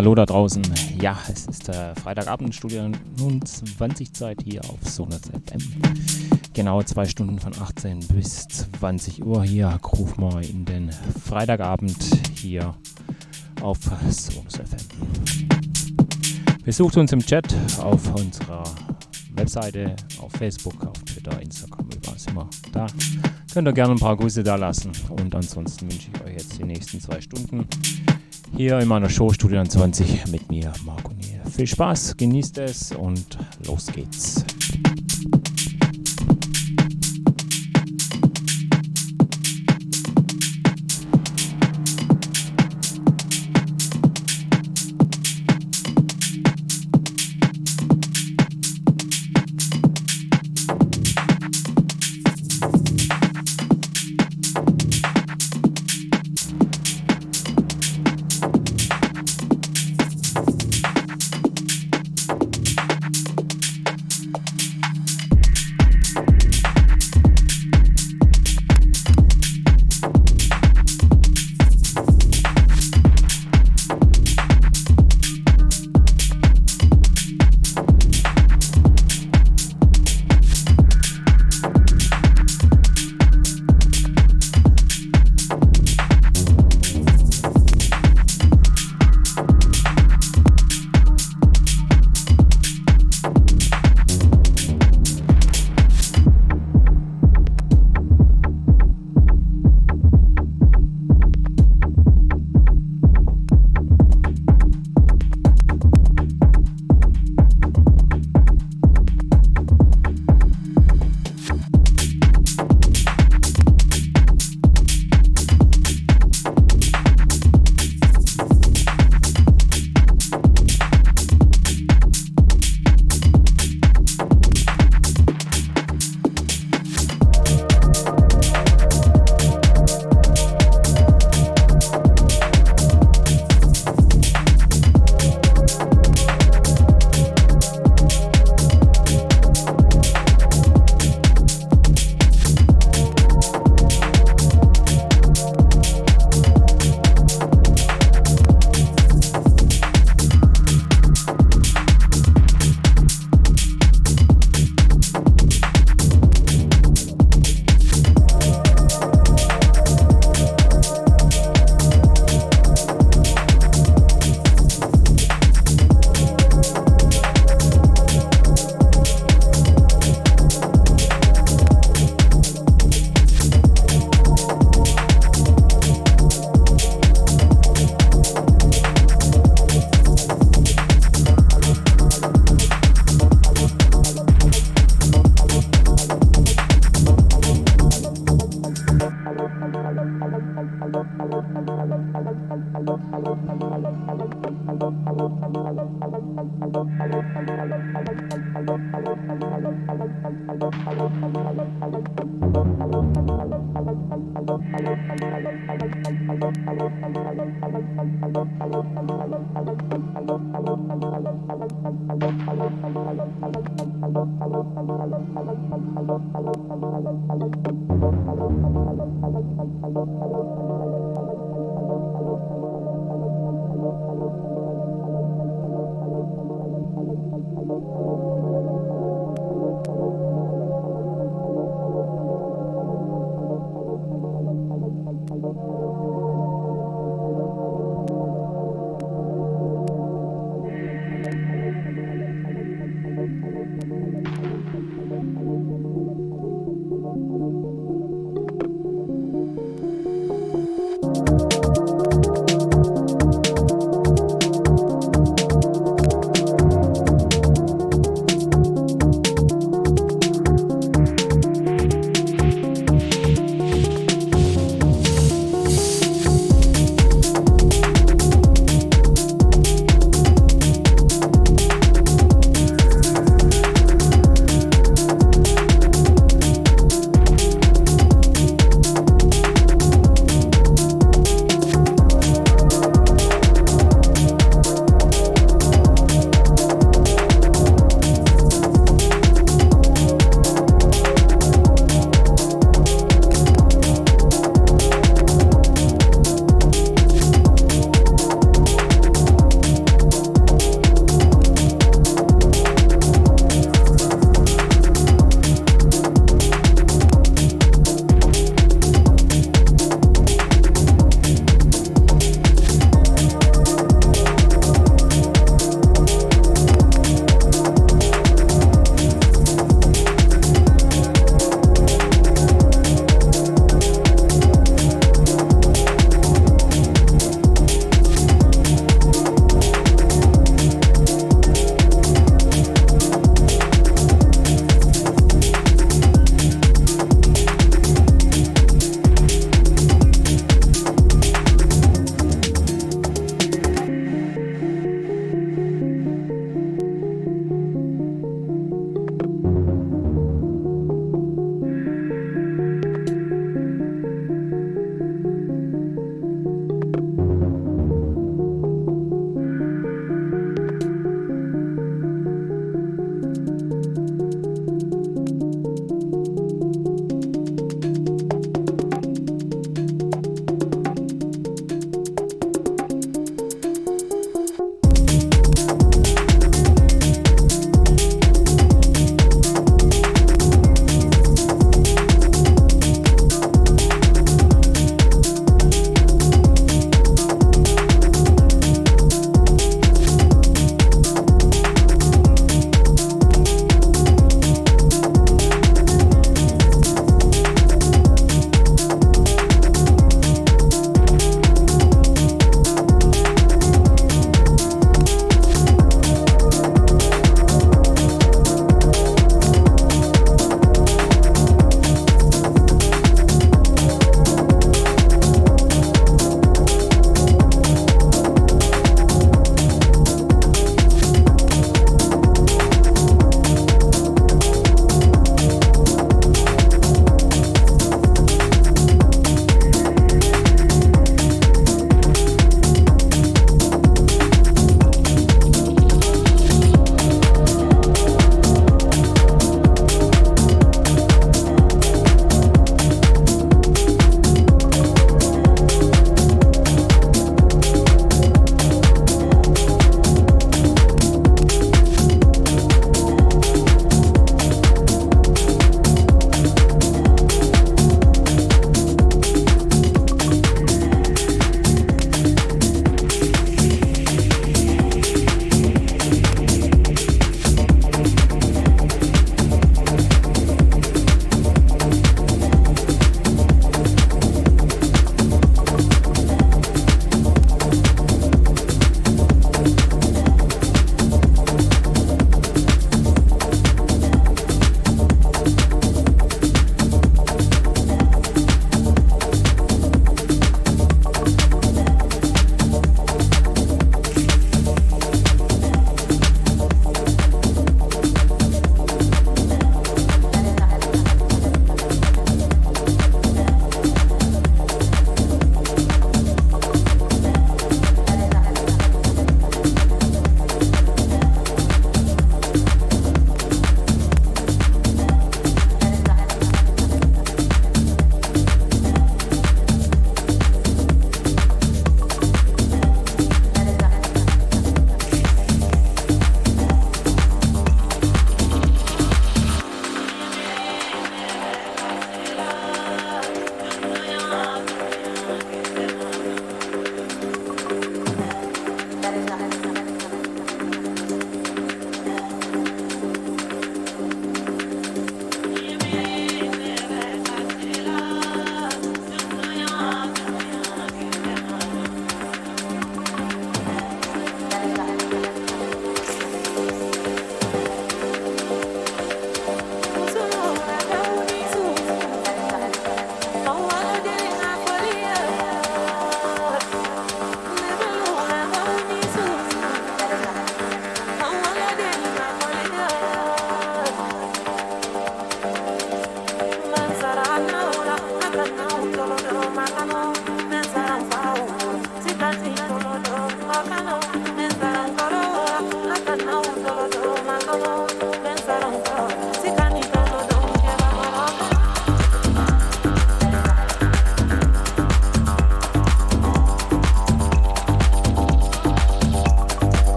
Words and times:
hallo 0.00 0.14
da 0.14 0.24
draußen. 0.24 0.62
Ja, 0.98 1.18
es 1.30 1.44
ist 1.44 1.68
der 1.68 1.94
Freitagabend, 1.94 2.54
Studio 2.54 2.90
20 3.44 4.14
Zeit 4.14 4.38
hier 4.42 4.62
auf 4.64 4.78
Sonus 4.82 5.20
FM. 5.26 5.60
Genau 6.54 6.82
zwei 6.84 7.04
Stunden 7.04 7.38
von 7.38 7.52
18 7.60 7.98
bis 8.08 8.48
20 8.48 9.22
Uhr 9.26 9.44
hier 9.44 9.78
Groove 9.82 10.16
mal 10.16 10.42
in 10.42 10.64
den 10.64 10.90
Freitagabend 11.22 11.98
hier 12.34 12.74
auf 13.60 13.78
Sonus 14.08 14.54
FM. 14.54 15.48
Besucht 16.64 16.96
uns 16.96 17.12
im 17.12 17.20
Chat 17.20 17.54
auf 17.82 18.14
unserer 18.14 18.64
Webseite, 19.34 19.96
auf 20.18 20.32
Facebook, 20.32 20.82
auf 20.86 20.96
Twitter, 21.04 21.42
Instagram, 21.42 21.86
überall 21.94 22.18
sind 22.18 22.36
wir 22.36 22.48
da. 22.72 22.86
Könnt 23.52 23.68
ihr 23.68 23.74
gerne 23.74 23.92
ein 23.92 23.98
paar 23.98 24.16
Grüße 24.16 24.42
da 24.42 24.56
lassen 24.56 24.92
und 25.10 25.34
ansonsten 25.34 25.92
wünsche 25.92 26.08
ich 26.14 26.22
euch 26.22 26.32
jetzt 26.32 26.58
die 26.58 26.64
nächsten 26.64 27.00
zwei 27.00 27.20
Stunden 27.20 27.66
hier 28.60 28.78
in 28.78 28.88
meiner 28.88 29.08
Show 29.08 29.32
Studio 29.32 29.64
20 29.64 30.26
mit 30.30 30.50
mir, 30.50 30.70
Marco 30.84 31.14
Nier. 31.14 31.40
Viel 31.50 31.66
Spaß, 31.66 32.14
genießt 32.18 32.58
es 32.58 32.92
und 32.92 33.38
los 33.66 33.86
geht's. 33.86 34.44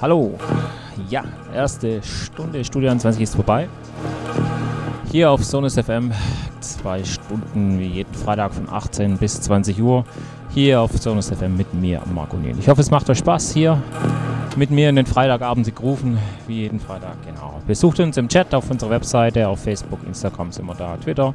Hallo. 0.00 0.34
Ja, 1.08 1.24
erste 1.54 2.02
Stunde 2.02 2.64
Studio 2.64 2.90
21 2.90 3.22
ist 3.22 3.34
vorbei. 3.34 3.68
Hier 5.10 5.30
auf 5.30 5.44
Sonus 5.44 5.74
FM, 5.74 6.12
zwei 6.60 7.02
Stunden 7.02 7.78
wie 7.78 7.86
jeden 7.86 8.14
Freitag 8.14 8.52
von 8.52 8.68
18 8.68 9.16
bis 9.18 9.40
20 9.40 9.80
Uhr. 9.80 10.04
Hier 10.50 10.80
auf 10.80 10.96
Sonus 10.98 11.30
FM 11.30 11.56
mit 11.56 11.72
mir, 11.74 12.02
Marco 12.14 12.36
Niel. 12.36 12.56
Ich 12.58 12.68
hoffe, 12.68 12.80
es 12.80 12.90
macht 12.90 13.08
euch 13.10 13.18
Spaß 13.18 13.52
hier 13.52 13.80
mit 14.56 14.70
mir 14.70 14.88
in 14.88 14.96
den 14.96 15.06
Freitagabend 15.06 15.66
zu 15.66 15.72
rufen, 15.80 16.18
wie 16.46 16.62
jeden 16.62 16.80
Freitag, 16.80 17.14
genau. 17.24 17.60
Besucht 17.66 18.00
uns 18.00 18.16
im 18.16 18.28
Chat 18.28 18.54
auf 18.54 18.70
unserer 18.70 18.90
Webseite, 18.90 19.48
auf 19.48 19.60
Facebook, 19.60 20.00
Instagram 20.06 20.50
sind 20.52 20.66
wir 20.66 20.74
da, 20.74 20.96
Twitter. 20.96 21.32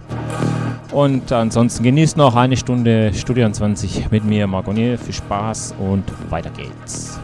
Und 0.92 1.32
ansonsten 1.32 1.84
genießt 1.84 2.18
noch 2.18 2.36
eine 2.36 2.58
Stunde 2.58 3.14
Studio 3.14 3.50
20 3.50 4.12
mit 4.12 4.26
mir, 4.26 4.46
Marco 4.46 4.74
Niel. 4.74 4.98
Viel 4.98 5.14
Spaß 5.14 5.76
und 5.80 6.04
weiter 6.30 6.52
geht's. 6.52 7.20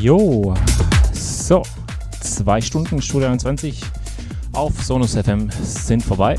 Jo, 0.00 0.54
so, 1.12 1.62
zwei 2.22 2.58
Stunden 2.62 3.02
Studio 3.02 3.28
21 3.28 3.82
auf 4.54 4.82
Sonus 4.82 5.14
FM 5.14 5.50
sind 5.62 6.02
vorbei. 6.02 6.38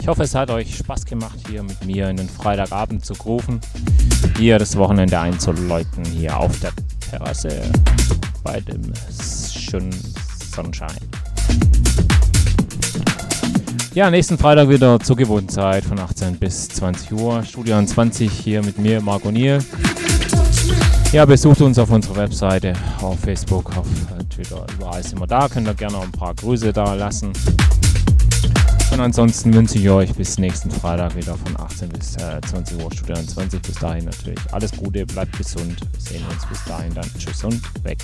Ich 0.00 0.06
hoffe, 0.06 0.22
es 0.22 0.32
hat 0.32 0.50
euch 0.50 0.76
Spaß 0.76 1.04
gemacht, 1.06 1.36
hier 1.48 1.64
mit 1.64 1.84
mir 1.84 2.08
in 2.08 2.18
den 2.18 2.28
Freitagabend 2.28 3.04
zu 3.04 3.14
rufen, 3.14 3.60
hier 4.38 4.60
das 4.60 4.76
Wochenende 4.76 5.18
einzuläuten, 5.18 6.04
hier 6.04 6.38
auf 6.38 6.60
der 6.60 6.70
Terrasse 7.10 7.62
bei 8.44 8.60
dem 8.60 8.82
schönen 9.20 9.92
Sonnenschein. 10.54 10.94
Ja, 13.92 14.08
nächsten 14.08 14.38
Freitag 14.38 14.68
wieder 14.68 15.00
zur 15.00 15.16
gewohnten 15.16 15.48
Zeit 15.48 15.84
von 15.84 15.98
18 15.98 16.36
bis 16.36 16.68
20 16.68 17.12
Uhr. 17.12 17.42
Studio 17.42 17.84
20 17.84 18.30
hier 18.30 18.62
mit 18.62 18.78
mir, 18.78 19.00
Marco 19.00 19.32
Niel. 19.32 19.58
Ja, 21.12 21.26
besucht 21.26 21.60
uns 21.60 21.78
auf 21.78 21.90
unserer 21.90 22.16
Webseite, 22.16 22.72
auf 23.02 23.20
Facebook, 23.20 23.76
auf 23.76 23.86
Twitter, 24.30 24.64
überall 24.72 25.02
sind 25.02 25.20
wir 25.20 25.26
da. 25.26 25.46
Könnt 25.46 25.68
ihr 25.68 25.74
gerne 25.74 25.98
ein 26.00 26.10
paar 26.10 26.34
Grüße 26.34 26.72
da 26.72 26.94
lassen. 26.94 27.34
Und 28.90 28.98
ansonsten 28.98 29.52
wünsche 29.52 29.76
ich 29.76 29.90
euch 29.90 30.14
bis 30.14 30.38
nächsten 30.38 30.70
Freitag 30.70 31.14
wieder 31.14 31.34
von 31.36 31.54
18 31.60 31.90
bis 31.90 32.16
äh, 32.16 32.40
20 32.48 32.82
Uhr 32.82 32.90
Studio 32.92 33.16
20. 33.16 33.60
Bis 33.60 33.74
dahin 33.74 34.06
natürlich 34.06 34.40
alles 34.52 34.72
Gute, 34.72 35.04
bleibt 35.04 35.36
gesund. 35.36 35.80
Wir 35.92 36.00
sehen 36.00 36.24
uns 36.32 36.46
bis 36.46 36.64
dahin 36.64 36.94
dann. 36.94 37.10
Tschüss 37.18 37.44
und 37.44 37.60
weg. 37.84 37.98